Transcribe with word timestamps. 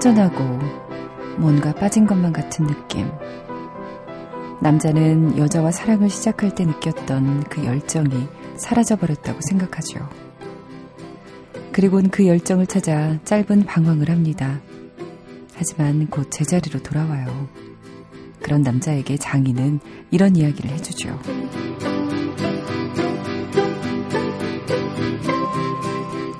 허전하고 0.00 0.58
뭔가 1.36 1.74
빠진 1.74 2.06
것만 2.06 2.32
같은 2.32 2.66
느낌. 2.66 3.06
남자는 4.62 5.36
여자와 5.36 5.72
사랑을 5.72 6.08
시작할 6.08 6.54
때 6.54 6.64
느꼈던 6.64 7.44
그 7.44 7.66
열정이 7.66 8.26
사라져버렸다고 8.56 9.40
생각하죠. 9.42 10.08
그리곤 11.70 12.08
그 12.08 12.26
열정을 12.26 12.66
찾아 12.66 13.18
짧은 13.24 13.66
방황을 13.66 14.08
합니다. 14.08 14.60
하지만 15.54 16.06
곧 16.06 16.30
제자리로 16.30 16.82
돌아와요. 16.82 17.48
그런 18.42 18.62
남자에게 18.62 19.18
장인은 19.18 19.80
이런 20.10 20.34
이야기를 20.34 20.70
해주죠. 20.70 21.18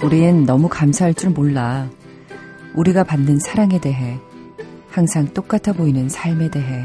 우린 0.03 0.47
너무 0.47 0.71
감사할 0.71 1.13
줄 1.13 1.29
몰라. 1.31 1.91
우리가 2.75 3.05
받는 3.05 3.41
사랑에 3.41 3.81
대해, 3.81 4.19
항상 4.91 5.27
똑같아 5.35 5.73
보이는 5.73 6.09
삶에 6.09 6.51
대해. 6.51 6.85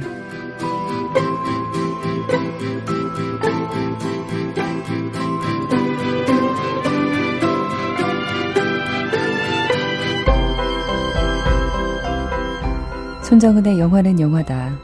손정은의 13.23 13.79
영화는 13.79 14.19
영화다. 14.19 14.77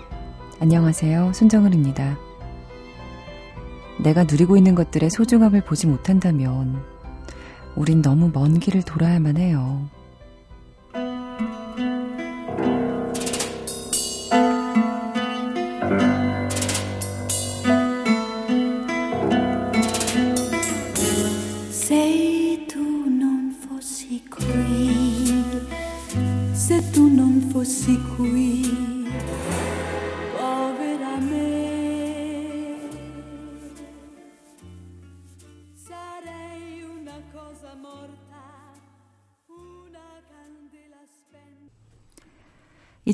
안녕하세요. 0.59 1.31
손정은입니다. 1.33 2.17
내가 3.99 4.23
누리고 4.23 4.58
있는 4.58 4.75
것들의 4.75 5.09
소중함을 5.09 5.61
보지 5.61 5.88
못한다면, 5.88 6.83
우린 7.75 8.02
너무 8.02 8.30
먼 8.33 8.59
길을 8.59 8.83
돌아야만 8.83 9.38
해요. 9.38 9.88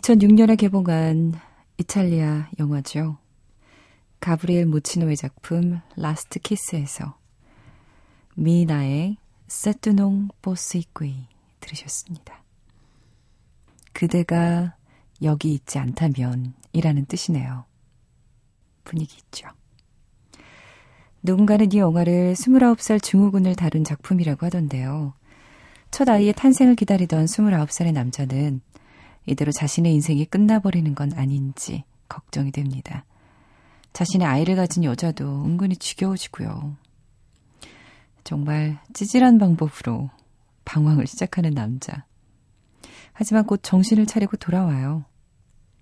(2006년에) 0.08 0.58
개봉한 0.58 1.34
이탈리아 1.78 2.50
영화죠. 2.60 3.18
가브리엘 4.22 4.66
모치노의 4.66 5.18
작품 5.18 5.82
Last 5.98 6.40
Kiss에서 6.40 7.18
미나의 8.36 9.18
Se 9.48 9.71
tu 9.71 9.95
non 9.95 10.30
fossi 10.42 10.95
qui 10.95 11.28
들으셨습니다. 11.60 12.42
그대가 13.92 14.78
여기 15.24 15.54
있지 15.54 15.78
않다면 15.78 16.54
이라는 16.72 17.06
뜻이네요. 17.06 17.66
분위기 18.86 19.18
있죠. 19.26 19.50
누군가는 21.22 21.70
이 21.74 21.78
영화를 21.80 22.34
29살 22.34 23.04
증후군을 23.04 23.56
다룬 23.56 23.84
작품이라고 23.84 24.46
하던데요. 24.46 25.16
첫 25.92 26.08
아이의 26.10 26.34
탄생을 26.34 26.76
기다리던 26.76 27.26
29살의 27.26 27.92
남자는 27.92 28.62
이대로 29.28 29.52
자신의 29.52 29.94
인생이 29.94 30.26
끝나버리는 30.26 30.96
건 30.96 31.12
아닌지 31.14 31.84
걱정이 32.10 32.52
됩니다. 32.52 33.06
자신의 33.94 34.26
아이를 34.26 34.56
가진 34.56 34.84
여자도 34.84 35.46
은근히 35.46 35.76
지겨워지고요. 35.76 36.76
정말 38.24 38.80
찌질한 38.94 39.38
방법으로 39.38 40.10
방황을 40.66 41.08
시작하는 41.08 41.52
남자. 41.52 42.06
하지만 43.14 43.46
곧 43.46 43.60
정신을 43.64 44.06
차리고 44.06 44.38
돌아와요. 44.38 45.06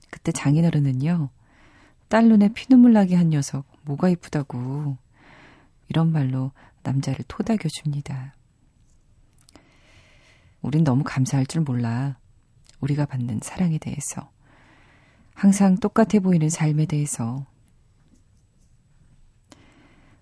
그때 0.09 0.31
장인어른은요, 0.31 1.29
딸 2.07 2.27
눈에 2.27 2.50
피눈물 2.53 2.94
나게 2.94 3.16
한 3.16 3.29
녀석, 3.29 3.66
뭐가 3.83 4.09
이쁘다고. 4.09 4.97
이런 5.88 6.12
말로 6.12 6.51
남자를 6.83 7.25
토닥여 7.27 7.67
줍니다. 7.67 8.35
우린 10.62 10.83
너무 10.83 11.03
감사할 11.03 11.45
줄 11.45 11.62
몰라. 11.62 12.17
우리가 12.80 13.06
받는 13.06 13.40
사랑에 13.41 13.78
대해서. 13.78 14.30
항상 15.34 15.78
똑같아 15.78 16.19
보이는 16.22 16.50
삶에 16.50 16.86
대해서. 16.86 17.46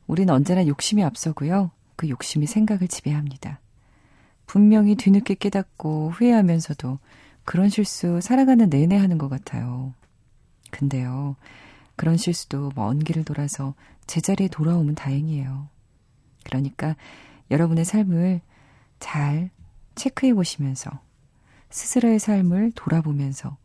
우린 0.08 0.30
언제나 0.30 0.66
욕심이 0.68 1.03
앞서고요. 1.03 1.72
그 1.96 2.09
욕심이 2.09 2.46
생각을 2.47 2.88
지배합니다. 2.88 3.59
분명히 4.46 4.96
뒤늦게 4.96 5.36
깨닫고 5.36 6.12
후회하면서도 6.12 7.00
그런 7.46 7.69
실수 7.69 8.19
살아가는 8.22 8.70
내내 8.70 8.97
하는 8.97 9.18
것 9.18 9.30
같아요. 9.30 9.94
근데요, 10.72 11.35
그런 11.96 12.18
실수도 12.18 12.72
먼 12.75 13.00
길을 13.00 13.24
돌아서 13.24 13.75
제자리에 14.08 14.47
돌아오면 14.47 14.96
다행이에요. 14.96 15.70
그러니까 16.44 16.96
여러분의 17.52 17.85
삶을 17.85 18.41
잘 19.00 19.50
체크해 19.96 20.34
보시면서 20.34 20.90
스스로의 21.73 22.19
삶을 22.19 22.72
돌아보면서 22.75 23.57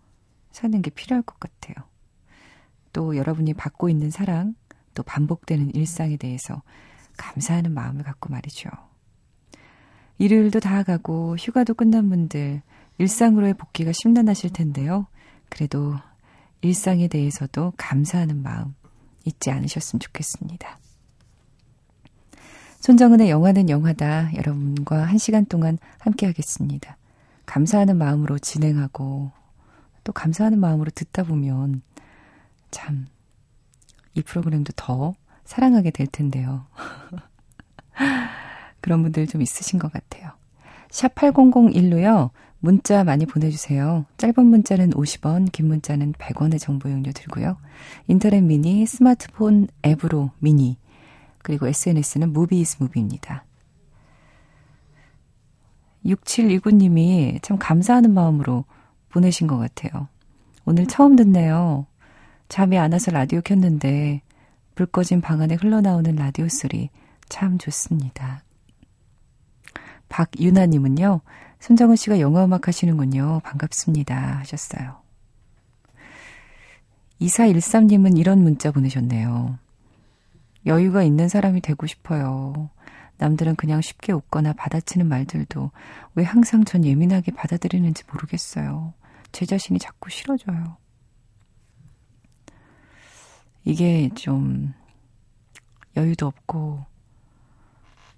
사는 0.51 0.81
게 0.81 0.91
필요할 0.91 1.23
것 1.23 1.39
같아요. 1.39 1.75
또 2.95 3.17
여러분이 3.17 3.53
받고 3.53 3.91
있는 3.91 4.11
사랑, 4.11 4.55
또 4.95 5.03
반복되는 5.03 5.75
일상에 5.75 6.17
대해서 6.17 6.63
감사하는 7.19 7.75
마음을 7.75 8.03
갖고 8.03 8.31
말이죠. 8.31 8.71
일요일도 10.17 10.59
다 10.61 10.83
가고 10.85 11.37
휴가도 11.37 11.75
끝난 11.75 12.09
분들 12.09 12.63
일상으로의 12.97 13.55
복귀가 13.55 13.93
심란하실 13.93 14.55
텐데요. 14.55 15.07
그래도 15.51 15.95
일상에 16.63 17.09
대해서도 17.09 17.75
감사하는 17.77 18.43
마음 18.43 18.75
잊지 19.27 19.51
않으셨으면 19.51 20.01
좋겠습니다. 20.01 20.79
손정은의 22.81 23.29
영화는 23.29 23.69
영화다. 23.69 24.35
여러분과 24.35 25.05
한 25.05 25.19
시간 25.19 25.45
동안 25.45 25.77
함께 25.99 26.25
하겠습니다. 26.25 26.97
감사하는 27.49 27.97
마음으로 27.97 28.39
진행하고 28.39 29.33
또 30.05 30.13
감사하는 30.13 30.59
마음으로 30.61 30.91
듣다 30.91 31.25
보면 31.25 31.83
참 32.71 33.09
이 34.19 34.23
프로그램도 34.23 34.73
더 34.77 35.15
사랑하게 35.45 35.93
될 35.93 36.09
텐데요. 36.09 36.67
그런 38.81 39.03
분들 39.03 39.29
좀 39.29 39.41
있으신 39.43 39.79
것 39.79 39.93
같아요. 39.93 40.33
샵 40.91 41.15
8001로요. 41.15 42.31
문자 42.61 43.05
많이 43.05 43.25
보내주세요. 43.25 44.07
짧은 44.17 44.45
문자는 44.45 44.91
50원, 44.91 45.53
긴 45.53 45.69
문자는 45.69 46.15
100원의 46.15 46.59
정보 46.59 46.91
이용료 46.91 47.13
들고요. 47.13 47.57
인터넷 48.09 48.41
미니, 48.41 48.85
스마트폰 48.85 49.69
앱으로 49.87 50.33
미니, 50.41 50.77
그리고 51.39 51.69
SNS는 51.69 52.33
movie 52.33 52.66
is 52.66 52.79
movie입니다. 52.81 53.45
6729님이 56.05 57.43
참 57.43 57.59
감사하는 57.59 58.13
마음으로 58.13 58.65
보내신 59.11 59.47
것 59.47 59.59
같아요. 59.59 60.09
오늘 60.65 60.87
처음 60.87 61.17
듣네요. 61.17 61.87
잠이 62.49 62.79
안 62.79 62.93
와서 62.93 63.11
라디오 63.11 63.41
켰는데 63.41 64.23
불 64.75 64.87
꺼진 64.87 65.21
방 65.21 65.41
안에 65.41 65.55
흘러나오는 65.55 66.15
라디오 66.15 66.49
소리 66.49 66.91
참 67.29 67.59
좋습니다. 67.59 68.43
박유나님은요, 70.09 71.21
손정은 71.61 71.97
씨가 71.97 72.21
영화 72.21 72.45
음악 72.45 72.69
하시는군요. 72.69 73.41
반갑습니다. 73.45 74.39
하셨어요. 74.39 74.97
2413님은 77.21 78.17
이런 78.17 78.43
문자 78.43 78.71
보내셨네요. 78.71 79.59
여유가 80.67 81.03
있는 81.03 81.29
사람이 81.29 81.61
되고 81.61 81.87
싶어요. 81.87 82.71
남들은 83.19 83.57
그냥 83.57 83.81
쉽게 83.81 84.13
웃거나 84.13 84.53
받아치는 84.55 85.07
말들도 85.09 85.71
왜 86.15 86.25
항상 86.25 86.65
전 86.65 86.85
예민하게 86.85 87.33
받아들이는지 87.33 88.05
모르겠어요. 88.13 88.95
제 89.33 89.45
자신이 89.45 89.79
자꾸 89.79 90.11
싫어져요. 90.11 90.77
이게 93.65 94.09
좀 94.15 94.73
여유도 95.97 96.27
없고 96.27 96.85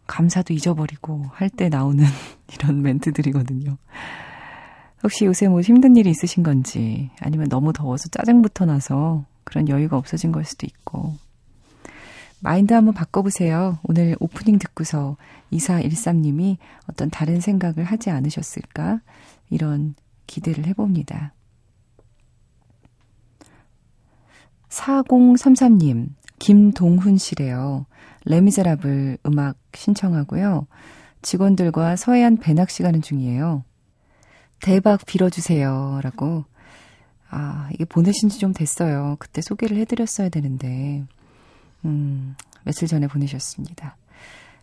감사도 0.07 0.53
잊어버리고 0.55 1.25
할 1.33 1.49
때 1.51 1.69
나오는 1.69 2.05
이런 2.55 2.83
멘트들이거든요. 2.83 3.77
혹시 5.03 5.25
요새 5.25 5.49
뭐 5.49 5.61
힘든 5.63 5.97
일이 5.97 6.11
있으신 6.11 6.43
건지 6.43 7.11
아니면 7.21 7.49
너무 7.49 7.73
더워서 7.73 8.09
짜증부터 8.11 8.67
나서 8.67 9.25
그런 9.45 9.69
여유가 9.69 9.97
없어진 9.97 10.31
걸 10.31 10.45
수도 10.45 10.67
있고 10.67 11.17
마인드 12.41 12.73
한번 12.73 12.95
바꿔보세요. 12.95 13.79
오늘 13.83 14.17
오프닝 14.19 14.59
듣고서 14.59 15.17
2413님이 15.53 16.57
어떤 16.89 17.11
다른 17.11 17.41
생각을 17.41 17.85
하지 17.85 18.11
않으셨을까? 18.11 19.01
이런 19.51 19.95
기대를 20.27 20.67
해봅니다. 20.67 21.35
4033님, 24.69 26.09
김동훈 26.39 27.19
씨래요. 27.19 27.87
레미제라블 28.25 29.19
음악 29.27 29.57
신청하고요. 29.75 30.67
직원들과 31.23 31.97
서해안 31.97 32.39
배낚 32.39 32.71
시 32.71 32.83
가는 32.83 33.03
중이에요. 33.03 33.65
대박 34.63 35.05
빌어주세요. 35.07 36.01
라고. 36.03 36.45
아, 37.31 37.69
이게 37.75 37.85
보내신 37.85 38.29
지 38.29 38.39
좀 38.39 38.53
됐어요. 38.53 39.17
그때 39.19 39.41
소개를 39.43 39.77
해드렸어야 39.79 40.29
되는데. 40.29 41.05
음, 41.85 42.37
며칠 42.65 42.89
전에 42.89 43.07
보내셨습니다. 43.07 43.97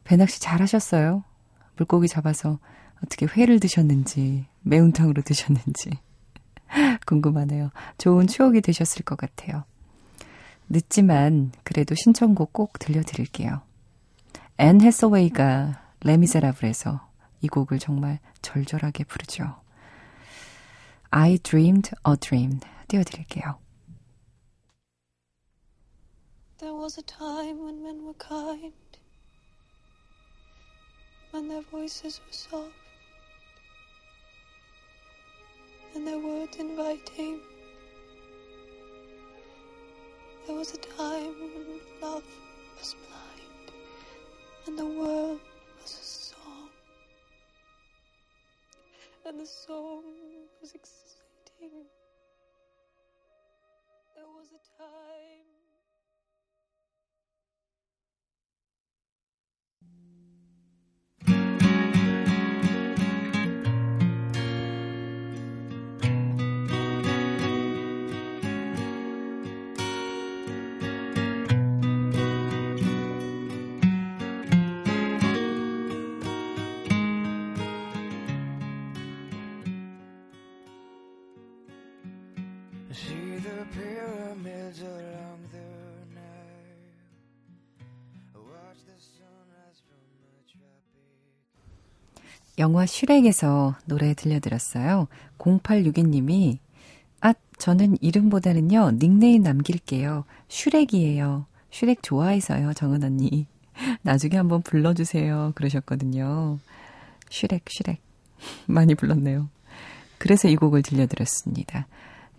배낚시 0.03 0.39
잘 0.39 0.61
하셨어요? 0.61 1.23
물고기 1.75 2.07
잡아서 2.07 2.59
어떻게 3.03 3.25
회를 3.25 3.59
드셨는지, 3.59 4.45
매운탕으로 4.61 5.21
드셨는지. 5.21 5.91
궁금하네요. 7.05 7.71
좋은 7.97 8.27
추억이 8.27 8.61
되셨을 8.61 9.03
것 9.03 9.17
같아요. 9.17 9.63
늦지만 10.69 11.51
그래도 11.63 11.95
신청곡 11.95 12.53
꼭 12.53 12.79
들려드릴게요. 12.79 13.61
앤 14.57 14.81
해서웨이가 14.81 15.81
레미제라블에서 16.01 17.07
이 17.41 17.47
곡을 17.47 17.79
정말 17.79 18.19
절절하게 18.41 19.05
부르죠. 19.05 19.55
I 21.11 21.37
dreamed 21.37 21.91
a 22.07 22.15
dream 22.17 22.59
띄워드릴게요. 22.87 23.59
There 26.59 26.73
was 26.73 26.97
a 26.97 27.03
time 27.03 27.63
when 27.63 27.83
men 27.83 28.03
were 28.03 28.15
kind, 28.15 28.73
when 31.29 31.49
their 31.49 31.61
voices 31.61 32.19
were 32.25 32.33
soft, 32.33 32.73
and 35.93 36.07
their 36.07 36.17
words 36.17 36.57
inviting. 36.57 37.41
There 40.47 40.55
was 40.55 40.73
a 40.73 40.77
time 40.77 41.35
when 41.39 41.79
love 42.01 42.23
was 42.79 42.95
blind, 43.05 43.71
and 44.65 44.79
the 44.79 44.99
world 44.99 45.39
was 45.79 45.93
a 45.93 46.05
song, 46.05 46.69
and 49.27 49.39
the 49.39 49.45
song 49.45 50.03
was 50.59 50.73
exciting. 50.73 51.85
There 54.15 54.25
was 54.25 54.47
a 54.53 54.81
time. 54.81 55.46
영화 92.59 92.85
슈렉에서 92.85 93.75
노래 93.85 94.13
들려드렸어요. 94.13 95.07
0862님이 95.37 96.57
아, 97.21 97.33
저는 97.57 97.97
이름보다는요, 98.01 98.91
닉네임 98.99 99.43
남길게요. 99.43 100.25
슈렉이에요. 100.47 101.45
슈렉 101.71 102.03
좋아해서요, 102.03 102.73
정은 102.73 103.03
언니. 103.03 103.47
나중에 104.01 104.37
한번 104.37 104.61
불러주세요. 104.61 105.53
그러셨거든요. 105.55 106.59
슈렉, 107.29 107.63
슈렉. 107.67 107.99
많이 108.67 108.95
불렀네요. 108.95 109.49
그래서 110.17 110.47
이 110.47 110.55
곡을 110.55 110.81
들려드렸습니다. 110.81 111.87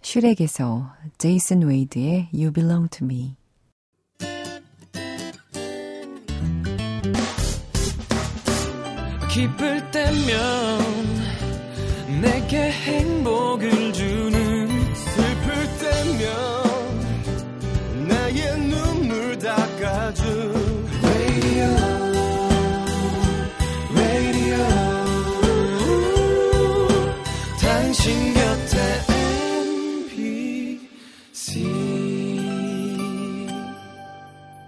슈렉에서 0.03 0.93
제이슨 1.19 1.63
웨이드의 1.63 2.29
You 2.33 2.53
Belong 2.53 2.89
to 2.91 3.05
Me. 3.05 3.38
기쁠 9.39 9.89
때면 9.93 10.81
내게 12.21 12.73
행복을 12.73 13.78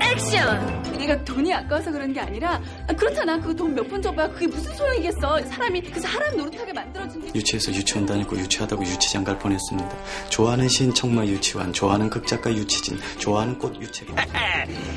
액션! 0.00 0.82
내가 0.98 1.24
돈이 1.24 1.52
아까워서 1.54 1.90
그런 1.90 2.12
게 2.12 2.20
아니라 2.20 2.60
아, 2.88 2.92
그렇잖아. 2.92 3.38
그 3.40 3.54
돈 3.56 3.74
몇 3.74 3.88
푼 3.88 4.00
줘봐. 4.02 4.28
그게 4.30 4.46
무슨 4.46 4.72
소용이겠어. 4.74 5.40
사람이 5.48 5.80
그 5.82 6.00
사람 6.00 6.36
노릇하게 6.36 6.72
만들어준 6.72 7.22
게. 7.22 7.30
유치해서 7.34 7.72
유치원 7.72 8.06
다니고 8.06 8.36
유치하다고 8.36 8.82
유치장 8.84 9.24
갈 9.24 9.38
뻔했습니다. 9.38 9.88
좋아하는 10.28 10.68
시인 10.68 10.92
청마 10.92 11.24
유치원, 11.24 11.72
좋아하는 11.72 12.10
극작가 12.10 12.52
유치진, 12.52 12.98
좋아하는 13.18 13.58
꽃 13.58 13.80
유채빈. 13.80 14.14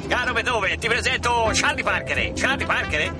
Caro 0.10 0.33
ti 0.79 0.88
presento 0.89 1.53
Charlie 1.53 1.83
Parker. 1.83 2.33
Charlie 2.36 2.67
Parker. 2.67 3.12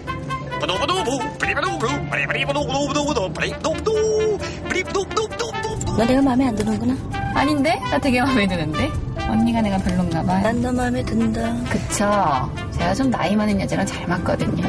너 5.98 6.06
내가 6.06 6.22
마음에 6.22 6.48
안 6.48 6.56
드는구나. 6.56 6.96
아닌데? 7.36 7.80
나 7.90 8.00
되게 8.00 8.22
마음에 8.22 8.48
드는데. 8.48 8.90
언니가 9.34 9.62
내가 9.62 9.78
별론가 9.80 10.24
봐. 10.24 10.40
난너 10.42 10.72
마음에 10.72 11.04
든다. 11.04 11.56
그쵸. 11.64 12.52
제가 12.72 12.94
좀 12.94 13.10
나이 13.10 13.36
많은 13.36 13.60
여자랑 13.60 13.86
잘 13.86 14.08
맞거든요. 14.08 14.62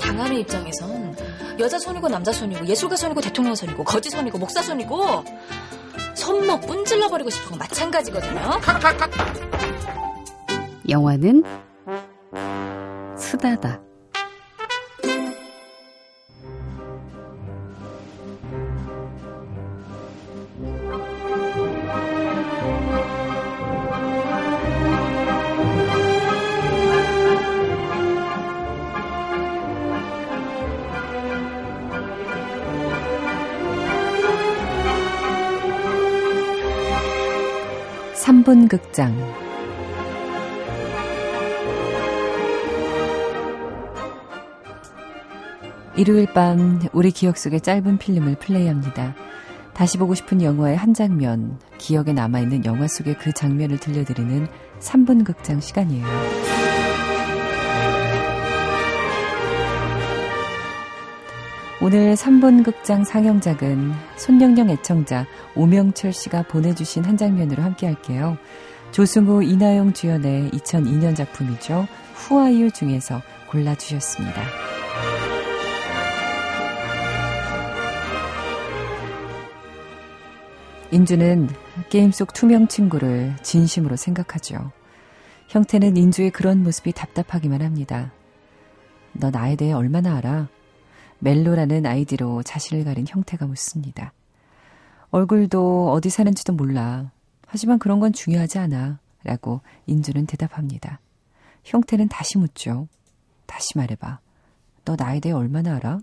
당하는 0.00 0.36
입장에선 0.38 1.16
여자 1.60 1.78
손이고 1.78 2.08
남자 2.08 2.32
손이고 2.32 2.66
예술가 2.66 2.96
손이고 2.96 3.20
대통령 3.20 3.54
손이고 3.54 3.84
거지 3.84 4.10
손이고 4.10 4.38
목사 4.38 4.60
손이고 4.60 5.24
손목 6.14 6.60
뿜질러버리고 6.66 7.30
싶은 7.30 7.50
건 7.50 7.58
마찬가지거든요. 7.60 8.40
영화는 10.88 11.44
수다다. 13.16 13.80
삼분 38.48 38.68
극장 38.68 39.14
일요일 45.98 46.32
밤 46.32 46.80
우리 46.94 47.10
기억 47.10 47.36
속의 47.36 47.60
짧은 47.60 47.98
필름을 47.98 48.36
플레이합니다. 48.36 49.14
다시 49.74 49.98
보고 49.98 50.14
싶은 50.14 50.40
영화의 50.40 50.78
한 50.78 50.94
장면, 50.94 51.58
기억에 51.76 52.14
남아있는 52.14 52.64
영화 52.64 52.88
속의 52.88 53.18
그 53.18 53.34
장면을 53.34 53.76
들려드리는 53.76 54.46
3분 54.80 55.26
극장 55.26 55.60
시간이에요. 55.60 56.06
오늘 61.80 62.14
3분 62.14 62.64
극장 62.64 63.04
상영작은 63.04 63.92
손영영 64.16 64.68
애청자 64.68 65.24
오명철 65.54 66.12
씨가 66.12 66.42
보내주신 66.42 67.04
한 67.04 67.16
장면으로 67.16 67.62
함께 67.62 67.86
할게요. 67.86 68.36
조승우, 68.90 69.44
이나영 69.44 69.92
주연의 69.92 70.50
2002년 70.50 71.14
작품이죠. 71.14 71.86
후아유 72.14 72.72
중에서 72.72 73.22
골라주셨습니다. 73.48 74.42
인주는 80.90 81.48
게임 81.90 82.10
속 82.10 82.32
투명 82.32 82.66
친구를 82.66 83.36
진심으로 83.42 83.94
생각하죠. 83.94 84.72
형태는 85.46 85.96
인주의 85.96 86.30
그런 86.30 86.64
모습이 86.64 86.90
답답하기만 86.90 87.62
합니다. 87.62 88.10
너 89.12 89.30
나에 89.30 89.54
대해 89.54 89.72
얼마나 89.72 90.16
알아? 90.16 90.48
멜로라는 91.20 91.86
아이디로 91.86 92.42
자신을 92.42 92.84
가린 92.84 93.06
형태가 93.08 93.46
묻습니다. 93.46 94.12
얼굴도 95.10 95.90
어디 95.92 96.10
사는지도 96.10 96.52
몰라. 96.52 97.10
하지만 97.46 97.78
그런 97.78 97.98
건 98.00 98.12
중요하지 98.12 98.58
않아. 98.58 98.98
라고 99.24 99.60
인주는 99.86 100.26
대답합니다. 100.26 101.00
형태는 101.64 102.08
다시 102.08 102.38
묻죠. 102.38 102.88
다시 103.46 103.76
말해봐. 103.76 104.20
너 104.84 104.96
나에 104.96 105.20
대해 105.20 105.34
얼마나 105.34 105.76
알아? 105.76 105.98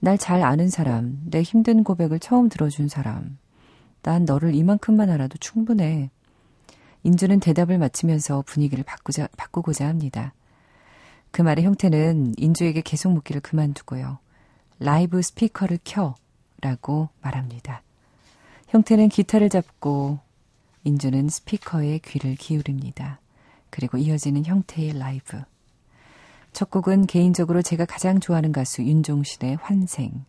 날 0.00 0.18
잘 0.18 0.42
아는 0.42 0.68
사람, 0.68 1.22
내 1.24 1.40
힘든 1.42 1.82
고백을 1.82 2.18
처음 2.18 2.48
들어준 2.48 2.88
사람. 2.88 3.38
난 4.02 4.24
너를 4.26 4.54
이만큼만 4.54 5.08
알아도 5.08 5.38
충분해. 5.38 6.10
인주는 7.04 7.40
대답을 7.40 7.78
마치면서 7.78 8.42
분위기를 8.46 8.84
바꾸자, 8.84 9.28
바꾸고자 9.36 9.86
합니다. 9.88 10.34
그 11.34 11.42
말의 11.42 11.64
형태는 11.64 12.34
인주에게 12.36 12.80
계속 12.80 13.10
묻기를 13.10 13.40
그만두고요. 13.40 14.18
라이브 14.78 15.20
스피커를 15.20 15.80
켜 15.82 16.14
라고 16.60 17.08
말합니다. 17.22 17.82
형태는 18.68 19.08
기타를 19.08 19.48
잡고 19.48 20.20
인주는 20.84 21.28
스피커에 21.28 21.98
귀를 22.04 22.36
기울입니다. 22.36 23.18
그리고 23.70 23.98
이어지는 23.98 24.44
형태의 24.44 24.96
라이브. 24.96 25.42
첫 26.52 26.70
곡은 26.70 27.06
개인적으로 27.06 27.62
제가 27.62 27.84
가장 27.84 28.20
좋아하는 28.20 28.52
가수 28.52 28.84
윤종신의 28.84 29.56
환생. 29.56 30.24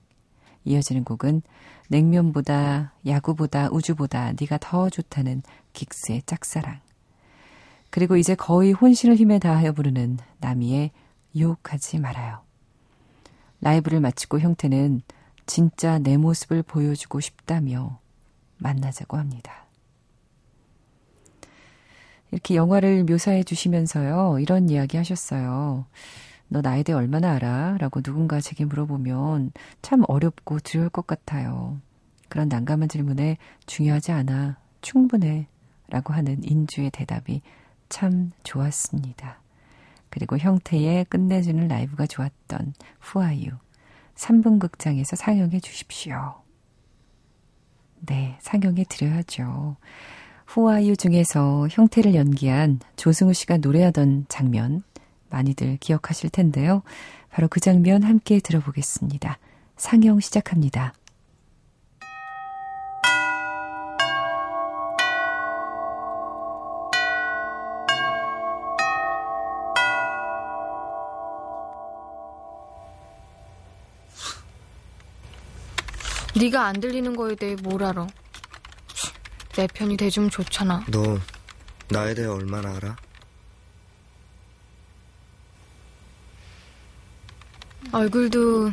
이어지는 0.64 1.04
곡은 1.04 1.44
냉면보다 1.88 2.94
야구보다 3.06 3.70
우주보다 3.72 4.34
네가 4.40 4.58
더 4.60 4.90
좋다는 4.90 5.44
긱스의 5.74 6.24
짝사랑. 6.26 6.85
그리고 7.96 8.18
이제 8.18 8.36
거의 8.36 8.74
혼신을 8.74 9.16
힘에 9.16 9.40
다하여 9.40 9.72
부르는 9.72 10.18
나미의 10.42 10.92
유혹하지 11.34 12.00
말아요. 12.00 12.42
라이브를 13.62 14.02
마치고 14.02 14.42
형태는 14.42 15.02
진짜 15.46 15.98
내 15.98 16.18
모습을 16.18 16.62
보여주고 16.62 17.22
싶다며 17.22 17.98
만나자고 18.58 19.16
합니다. 19.16 19.66
이렇게 22.32 22.56
영화를 22.56 23.06
묘사해 23.06 23.44
주시면서요, 23.46 24.40
이런 24.40 24.70
이야기 24.70 24.98
하셨어요. 24.98 25.86
너 26.50 26.60
나에 26.60 26.84
대해 26.84 26.98
얼마나 26.98 27.32
알아? 27.32 27.78
라고 27.78 28.02
누군가 28.02 28.42
제게 28.42 28.66
물어보면 28.66 29.54
참 29.82 30.04
어렵고 30.10 30.60
두려울 30.60 30.90
것 30.90 31.08
같아요. 31.08 31.80
그런 32.28 32.50
난감한 32.50 32.90
질문에 32.90 33.38
중요하지 33.68 34.12
않아. 34.12 34.58
충분해. 34.82 35.48
라고 35.88 36.14
하는 36.14 36.44
인주의 36.44 36.90
대답이 36.90 37.42
참 37.96 38.34
좋았습니다. 38.44 39.40
그리고 40.10 40.38
형태의 40.38 41.06
끝내주는 41.06 41.66
라이브가 41.66 42.06
좋았던 42.08 42.74
후아유 43.00 43.52
3분 44.16 44.60
극장에서 44.60 45.16
상영해 45.16 45.62
주십시오. 45.62 46.36
네, 48.02 48.38
상영해 48.42 48.84
드려야죠. 48.90 49.78
후아유 50.46 50.98
중에서 50.98 51.70
형태를 51.72 52.16
연기한 52.16 52.82
조승우 52.98 53.32
씨가 53.32 53.60
노래하던 53.60 54.26
장면 54.28 54.84
많이들 55.30 55.78
기억하실 55.78 56.32
텐데요. 56.32 56.84
바로 57.30 57.48
그 57.48 57.62
장면 57.62 58.04
함께 58.04 58.42
들어보겠습니다. 58.42 59.40
상영 59.78 60.20
시작합니다. 60.20 60.94
네가 76.46 76.66
안 76.68 76.80
들리는 76.80 77.16
거에 77.16 77.34
대해 77.36 77.56
뭘 77.56 77.84
알아? 77.84 78.08
내 79.56 79.66
편이 79.68 79.98
대좀 79.98 80.30
좋잖아. 80.30 80.86
너 80.90 81.18
나에 81.90 82.14
대해 82.14 82.28
얼마나 82.28 82.76
알아? 82.76 82.96
얼굴도 87.92 88.72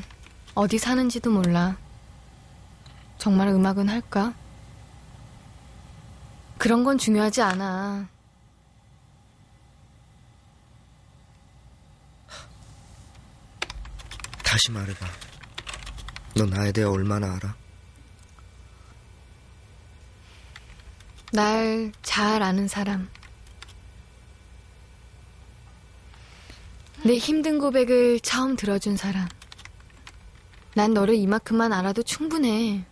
어디 0.54 0.76
사는지도 0.76 1.30
몰라. 1.30 1.76
정말 3.16 3.48
음악은 3.48 3.88
할까? 3.88 4.34
그런 6.58 6.84
건 6.84 6.98
중요하지 6.98 7.40
않아. 7.40 8.06
다시 14.44 14.70
말해봐. 14.70 15.06
너 16.34 16.44
나에 16.44 16.70
대해 16.72 16.86
얼마나 16.86 17.34
알아? 17.34 17.61
날 21.34 21.90
잘 22.02 22.42
아는 22.42 22.68
사람. 22.68 23.08
내 27.04 27.16
힘든 27.16 27.58
고백을 27.58 28.20
처음 28.20 28.54
들어준 28.54 28.98
사람. 28.98 29.26
난 30.74 30.92
너를 30.92 31.14
이만큼만 31.14 31.72
알아도 31.72 32.02
충분해. 32.02 32.84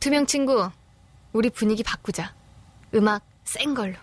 투명 0.00 0.26
친구, 0.26 0.70
우리 1.32 1.48
분위기 1.48 1.82
바꾸자. 1.82 2.34
음악 2.94 3.24
센 3.44 3.72
걸로. 3.72 3.96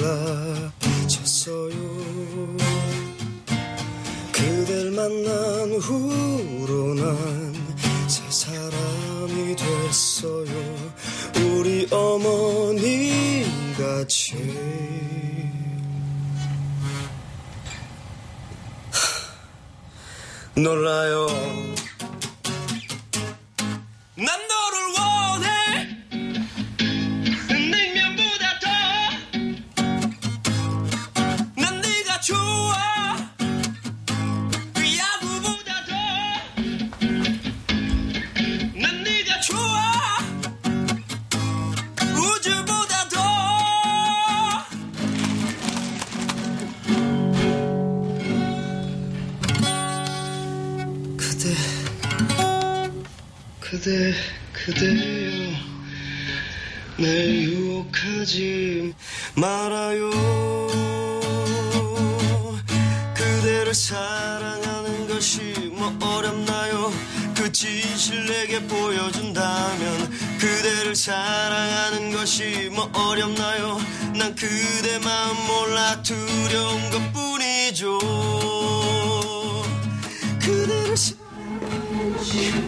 달라졌어요. 0.00 1.76
그댈 4.32 4.90
만난 4.92 5.72
후로 5.80 6.94
난 6.94 7.60
새 8.10 8.22
사람이 8.28 9.54
됐어요. 9.54 10.92
우리 11.36 11.86
어머니가 11.92 13.78
제일 14.08 15.48
놀라요. 20.60 21.28
그대 53.82 54.12
그대여 54.52 55.56
날 56.98 57.08
유혹하지 57.08 58.92
말아요. 59.34 60.10
그대를 63.14 63.72
사랑하는 63.72 65.08
것이 65.08 65.72
뭐 65.72 65.96
어렵나요? 65.98 66.92
그 67.34 67.50
진실 67.50 68.26
내게 68.26 68.60
보여준다면 68.66 70.10
그대를 70.38 70.94
사랑하는 70.94 72.12
것이 72.12 72.68
뭐 72.74 72.84
어렵나요? 72.92 73.78
난 74.14 74.34
그대 74.34 74.98
마음 74.98 75.36
몰라 75.46 76.02
두려운 76.02 76.90
것 76.90 77.12
뿐이죠 77.14 78.59
미 82.32 82.60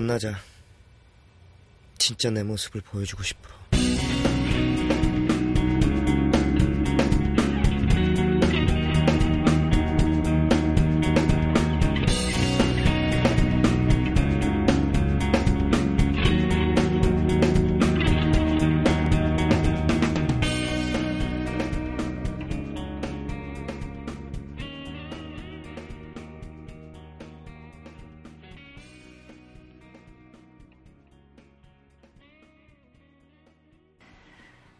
만나자. 0.00 0.40
진짜 1.98 2.30
내 2.30 2.42
모습을 2.42 2.80
보여주고 2.80 3.22
싶어. 3.22 3.50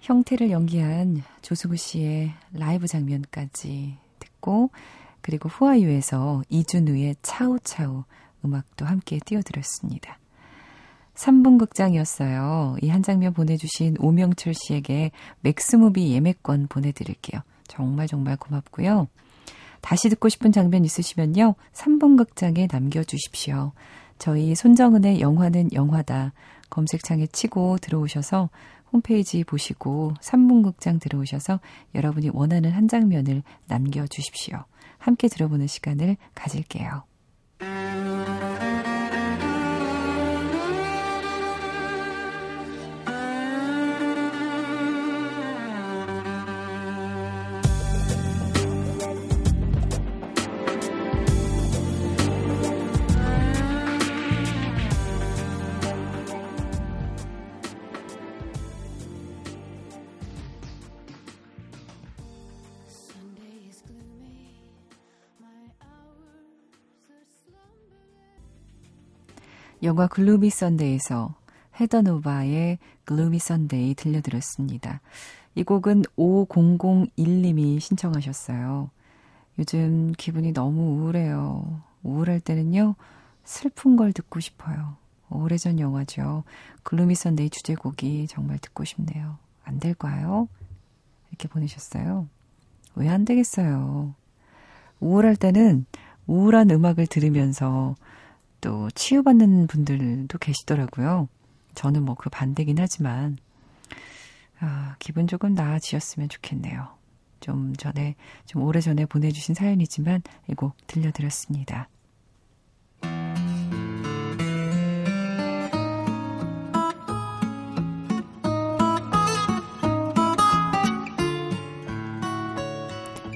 형태를 0.00 0.50
연기한 0.50 1.22
조승우 1.42 1.76
씨의 1.76 2.32
라이브 2.52 2.86
장면까지 2.86 3.96
듣고 4.18 4.70
그리고 5.20 5.48
후아유에서 5.48 6.42
이준우의 6.48 7.16
차우차우 7.22 8.04
음악도 8.44 8.86
함께 8.86 9.18
띄워드렸습니다. 9.24 10.18
3분 11.14 11.58
극장이었어요. 11.58 12.76
이 12.82 12.88
한 12.88 13.02
장면 13.02 13.34
보내주신 13.34 13.96
오명철 14.00 14.54
씨에게 14.54 15.10
맥스무비 15.40 16.12
예매권 16.14 16.68
보내드릴게요. 16.68 17.42
정말 17.68 18.06
정말 18.06 18.36
고맙고요. 18.36 19.08
다시 19.82 20.08
듣고 20.08 20.30
싶은 20.30 20.50
장면 20.52 20.84
있으시면요. 20.84 21.54
3분 21.74 22.16
극장에 22.16 22.68
남겨주십시오. 22.70 23.72
저희 24.18 24.54
손정은의 24.54 25.20
영화는 25.20 25.72
영화다 25.74 26.32
검색창에 26.70 27.26
치고 27.26 27.78
들어오셔서 27.78 28.48
홈페이지 28.92 29.44
보시고 29.44 30.14
3분 30.20 30.62
극장 30.62 30.98
들어오셔서 30.98 31.60
여러분이 31.94 32.30
원하는 32.32 32.70
한 32.70 32.88
장면을 32.88 33.42
남겨주십시오. 33.66 34.64
함께 34.98 35.28
들어보는 35.28 35.66
시간을 35.66 36.16
가질게요. 36.34 37.09
영화 69.90 70.06
Gloomy 70.06 70.50
Sunday에서 70.50 71.34
헤더노바의 71.80 72.78
Gloomy 73.04 73.40
Sunday 73.40 73.94
들려드렸습니다. 73.94 75.00
이 75.56 75.64
곡은 75.64 76.02
5001님이 76.16 77.80
신청하셨어요. 77.80 78.88
요즘 79.58 80.12
기분이 80.16 80.52
너무 80.52 81.00
우울해요. 81.00 81.82
우울할 82.04 82.38
때는요, 82.38 82.94
슬픈 83.42 83.96
걸 83.96 84.12
듣고 84.12 84.38
싶어요. 84.38 84.94
오래전 85.28 85.80
영화죠. 85.80 86.44
Gloomy 86.84 87.16
Sunday 87.16 87.50
주제곡이 87.50 88.28
정말 88.28 88.60
듣고 88.60 88.84
싶네요. 88.84 89.38
안 89.64 89.80
될까요? 89.80 90.46
이렇게 91.30 91.48
보내셨어요. 91.48 92.28
왜 92.94 93.08
안 93.08 93.24
되겠어요? 93.24 94.14
우울할 95.00 95.34
때는 95.34 95.84
우울한 96.28 96.70
음악을 96.70 97.08
들으면서 97.08 97.96
또 98.60 98.90
치유받는 98.90 99.66
분들도 99.66 100.38
계시더라고요. 100.38 101.28
저는 101.74 102.04
뭐 102.04 102.14
그 102.16 102.30
반대긴 102.30 102.78
하지만 102.78 103.38
아, 104.60 104.96
기분 104.98 105.26
조금 105.26 105.54
나아지셨으면 105.54 106.28
좋겠네요. 106.28 106.88
좀 107.40 107.74
전에 107.76 108.16
좀 108.44 108.62
오래 108.62 108.80
전에 108.80 109.06
보내주신 109.06 109.54
사연이지만 109.54 110.22
이 110.50 110.54
곡 110.54 110.76
들려드렸습니다. 110.86 111.88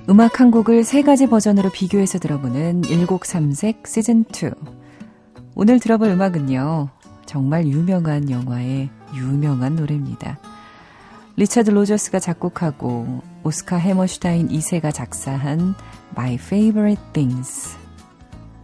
음악 0.08 0.40
한 0.40 0.50
곡을 0.50 0.84
세 0.84 1.02
가지 1.02 1.26
버전으로 1.26 1.70
비교해서 1.70 2.18
들어보는 2.18 2.84
일곡 2.84 3.24
삼색 3.24 3.86
시즌 3.86 4.24
2. 4.30 4.50
오늘 5.56 5.78
들어볼 5.78 6.08
음악은요, 6.08 6.88
정말 7.26 7.68
유명한 7.68 8.28
영화의 8.28 8.90
유명한 9.14 9.76
노래입니다. 9.76 10.40
리차드 11.36 11.70
로저스가 11.70 12.18
작곡하고 12.18 13.22
오스카 13.44 13.76
해머슈타인 13.76 14.48
2세가 14.48 14.92
작사한 14.92 15.76
My 16.16 16.34
Favorite 16.34 17.00
Things. 17.12 17.76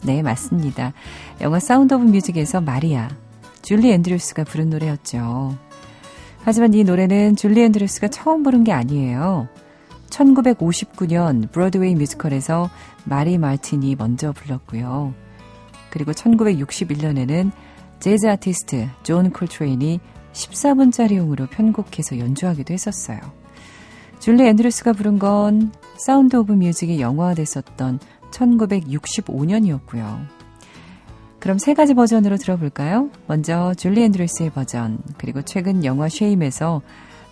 네, 0.03 0.21
맞습니다. 0.23 0.93
영화 1.41 1.61
사운드 1.61 1.95
오브 1.95 2.07
뮤직에서 2.07 2.61
마리아, 2.61 3.09
줄리 3.63 3.93
앤드루스가 3.93 4.43
부른 4.43 4.71
노래였죠. 4.71 5.57
하지만 6.43 6.75
이 6.75 6.83
노래는 6.83 7.37
줄리 7.37 7.63
앤드루스가 7.63 8.09
처음 8.09 8.43
부른 8.43 8.65
게 8.65 8.73
아니에요. 8.73 9.47
1959년 10.09 11.53
브로드웨이 11.53 11.95
뮤지컬에서 11.95 12.69
마리 13.05 13.39
마틴이 13.39 13.95
먼저 13.95 14.33
불렀고요. 14.33 15.30
그리고 15.91 16.13
1961년에는 16.13 17.51
재즈 18.01 18.27
아티스트 18.27 18.89
존 19.03 19.31
콜트레인이 19.31 20.01
14분짜리용으로 20.33 21.51
편곡해서 21.51 22.19
연주하기도 22.19 22.73
했었어요. 22.73 23.19
줄리 24.21 24.47
앤드루스가 24.47 24.93
부른 24.93 25.19
건 25.19 25.73
사운드 25.97 26.37
오브 26.37 26.53
뮤직이 26.53 27.01
영화화됐었던 27.01 27.99
1965년이었고요. 28.31 30.27
그럼 31.39 31.59
세 31.59 31.73
가지 31.73 31.95
버전으로 31.95 32.37
들어볼까요? 32.37 33.11
먼저 33.27 33.73
줄리 33.75 34.03
앤드루스의 34.05 34.51
버전, 34.51 34.99
그리고 35.17 35.41
최근 35.43 35.85
영화 35.85 36.09
쉐임에서 36.09 36.83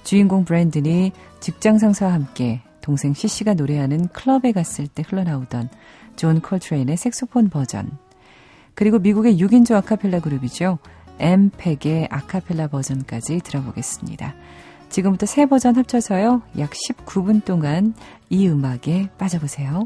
주인공 0.02 0.46
브랜든이 0.46 1.12
직장 1.40 1.78
상사와 1.78 2.14
함께 2.14 2.62
동생 2.80 3.12
시시가 3.12 3.52
노래하는 3.52 4.08
클럽에 4.08 4.52
갔을 4.52 4.86
때 4.86 5.04
흘러나오던 5.06 5.68
존 6.16 6.40
콜트레인의 6.40 6.96
색소폰 6.96 7.50
버전, 7.50 7.90
그리고 8.78 9.00
미국의 9.00 9.40
6인조 9.40 9.74
아카펠라 9.74 10.20
그룹이죠. 10.20 10.78
M-pact의 11.18 12.06
아카펠라 12.12 12.68
버전까지 12.68 13.40
들어보겠습니다. 13.40 14.36
지금부터 14.88 15.26
세 15.26 15.46
버전 15.46 15.74
합쳐서요. 15.74 16.42
약 16.60 16.70
19분 16.70 17.44
동안 17.44 17.92
이 18.30 18.46
음악에 18.46 19.10
빠져보세요. 19.18 19.82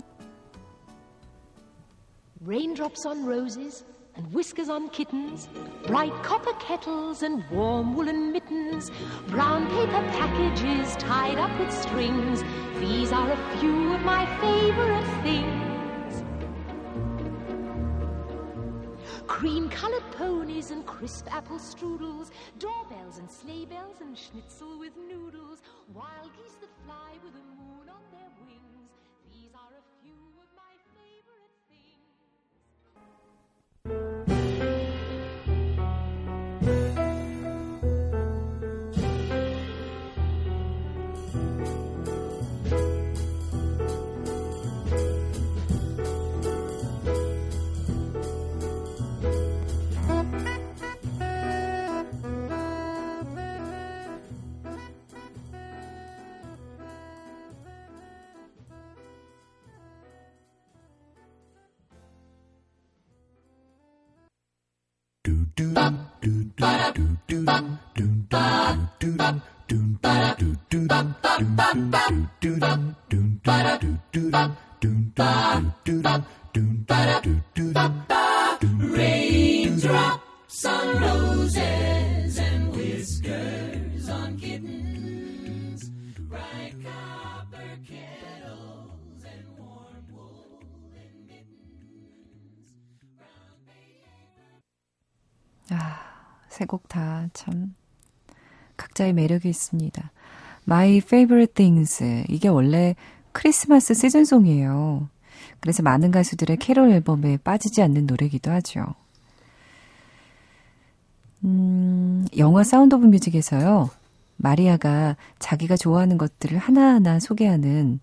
Raindrops 2.45 3.09
on 3.09 3.25
roses 3.25 3.83
and 4.19 4.29
whiskers 4.37 4.71
on 4.71 4.91
kittens, 4.91 5.49
bright 5.87 6.13
copper 6.23 6.53
kettles 6.59 7.25
and 7.25 7.43
warm 7.51 7.97
woolen 7.97 8.31
mittens, 8.31 8.91
brown 9.31 9.67
paper 9.69 10.05
packages 10.13 10.99
tied 10.99 11.39
up 11.39 11.51
with 11.59 11.73
strings. 11.73 12.45
These 12.79 13.11
are 13.11 13.33
a 13.33 13.59
few 13.59 13.95
of 13.95 14.03
my 14.05 14.27
favorite 14.43 15.09
things. 15.25 15.72
Cream 19.27 19.69
colored 19.69 20.03
ponies 20.13 20.71
and 20.71 20.85
crisp 20.85 21.33
apple 21.33 21.59
strudels, 21.59 22.31
doorbells 22.59 23.19
and 23.19 23.31
sleigh 23.31 23.65
bells 23.65 24.01
and 24.01 24.17
schnitzel 24.17 24.79
with 24.79 24.93
noodles, 24.97 25.63
wild 25.95 26.31
geese 26.37 26.57
that 26.61 26.72
Raindrops 78.95 80.65
on 80.67 81.01
roses. 81.01 82.12
아, 95.73 96.01
세 96.49 96.67
곡 96.67 96.89
다 96.89 97.29
참 97.33 97.75
각자의 98.77 99.13
매력이 99.13 99.49
있습니다. 99.49 100.11
My 100.67 100.99
Favorite 100.99 101.55
Things 101.55 102.25
이게 102.29 102.49
원래 102.49 102.95
크리스마스 103.33 103.95
시즌송이에요. 103.95 105.09
그래서 105.61 105.83
많은 105.83 106.11
가수들의 106.11 106.57
캐롤 106.59 106.91
앨범에 106.91 107.39
빠지지 107.39 107.83
않는 107.83 108.07
노래기도 108.07 108.51
하죠. 108.51 108.95
음, 111.45 112.27
영화 112.37 112.63
사운드 112.65 112.95
오브 112.95 113.07
뮤직에서요. 113.07 113.91
마리아가 114.37 115.17
자기가 115.39 115.77
좋아하는 115.77 116.19
것들을 116.19 116.59
하나하나 116.59 117.19
소개하는 117.21 118.01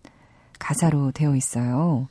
가사로 0.58 1.12
되어 1.12 1.36
있어요. 1.36 2.08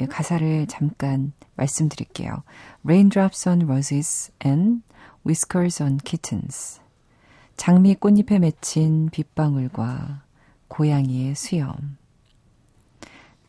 예, 0.00 0.06
가사를 0.06 0.66
잠깐 0.68 1.32
말씀드릴게요. 1.56 2.42
Raindrops 2.84 3.48
on 3.48 3.62
roses 3.62 4.32
and 4.44 4.82
whiskers 5.26 5.82
on 5.82 5.98
kittens. 6.02 6.80
장미 7.56 7.94
꽃잎에 7.94 8.38
맺힌 8.38 9.10
빗방울과 9.10 10.22
고양이의 10.68 11.34
수염. 11.34 11.98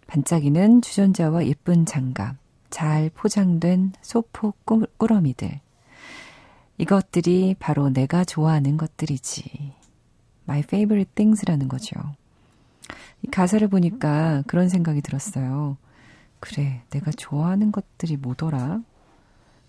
반짝이는 0.07 0.81
주전자와 0.81 1.45
예쁜 1.47 1.85
장갑, 1.85 2.35
잘 2.69 3.09
포장된 3.15 3.93
소포 4.01 4.53
꾸- 4.65 4.85
꾸러미들. 4.97 5.59
이것들이 6.77 7.55
바로 7.57 7.89
내가 7.89 8.25
좋아하는 8.25 8.77
것들이지. 8.77 9.73
My 10.47 10.59
favorite 10.59 11.11
things라는 11.15 11.67
거죠. 11.69 11.95
이 13.21 13.27
가사를 13.27 13.65
보니까 13.69 14.43
그런 14.47 14.67
생각이 14.69 15.01
들었어요. 15.01 15.77
그래, 16.43 16.81
내가 16.89 17.09
좋아하는 17.11 17.71
것들이 17.71 18.17
뭐더라? 18.17 18.81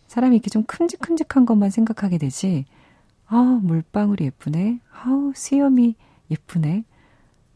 사람이 0.08 0.34
이렇게 0.34 0.50
좀 0.50 0.64
큼직큼직한 0.64 1.46
것만 1.46 1.70
생각하게 1.70 2.18
되지, 2.18 2.64
아, 3.28 3.60
물방울이 3.62 4.24
예쁘네. 4.24 4.80
아우, 4.90 5.32
수염이 5.36 5.94
예쁘네. 6.32 6.82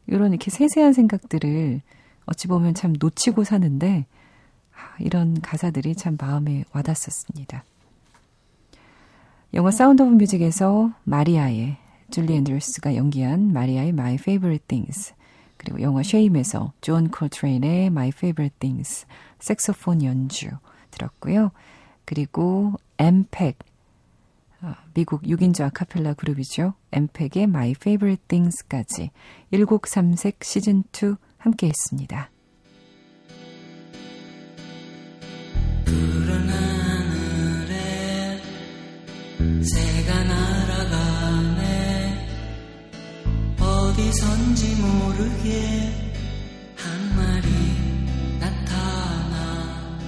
이런 0.06 0.30
이렇게 0.30 0.52
세세한 0.52 0.92
생각들을 0.92 1.82
어찌 2.26 2.46
보면 2.46 2.74
참 2.74 2.94
놓치고 2.96 3.42
사는데, 3.42 4.06
아, 4.72 4.96
이런 5.00 5.40
가사들이 5.40 5.96
참 5.96 6.16
마음에 6.16 6.64
와닿았었습니다. 6.72 7.64
영화 9.54 9.72
사운드 9.72 10.00
오브 10.00 10.12
뮤직에서 10.12 10.92
마리아의 11.02 11.76
줄리 12.12 12.36
앤드루스가 12.36 12.94
연기한 12.94 13.52
마리아의 13.52 13.88
My 13.88 14.14
Favorite 14.14 14.64
Things 14.68 15.12
그리고 15.58 15.82
영화 15.82 16.02
쉐임에서 16.02 16.72
존 16.80 17.10
콜트레인의 17.10 17.86
My 17.86 18.08
Favorite 18.08 18.56
Things 18.58 19.06
색소폰 19.38 20.02
연주 20.02 20.48
들었고요. 20.90 21.50
그리고 22.04 22.72
엠팩 22.98 23.58
어, 24.62 24.74
미국 24.94 25.22
6인조 25.22 25.62
아카펠라 25.66 26.14
그룹이죠. 26.14 26.74
엠팩의 26.92 27.44
My 27.44 27.70
Favorite 27.72 28.24
Things까지 28.28 29.10
1곡 29.52 29.82
3색 29.82 30.38
시즌2 30.38 31.16
함께 31.36 31.68
했습니다. 31.68 32.30
어디선지 44.08 44.76
모르게 44.76 45.92
한 46.76 47.14
마리 47.14 47.46
나타나 48.40 49.98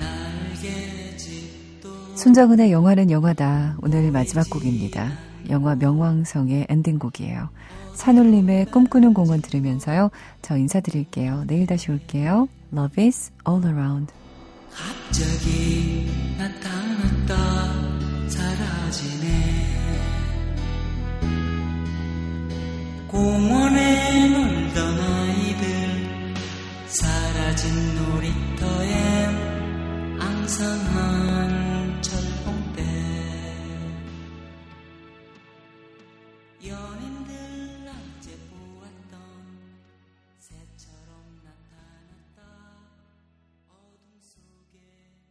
날개짓도 0.00 2.16
손정은의 2.16 2.72
영화는 2.72 3.10
영화다. 3.10 3.76
오늘 3.82 4.10
마지막 4.10 4.48
곡입니다. 4.48 5.12
영화 5.50 5.74
명왕성의 5.74 6.68
엔딩곡이에요. 6.70 7.50
산울림의 7.96 8.64
꿈꾸는 8.66 9.12
공원 9.12 9.42
들으면서요. 9.42 10.10
저 10.40 10.56
인사드릴게요. 10.56 11.44
내일 11.48 11.66
다시 11.66 11.90
올게요. 11.90 12.48
Love 12.72 13.04
is 13.04 13.30
all 13.46 13.62
around. 13.62 14.10
갑자기 14.72 16.08
나타났다 16.38 17.59
공원에 23.10 24.28
놀던 24.28 25.00
아이들 25.00 26.34
사라진 26.86 27.96
놀이터엔 27.96 29.36
앙상한 30.20 31.49